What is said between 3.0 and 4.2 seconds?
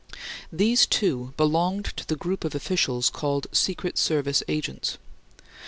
called "secret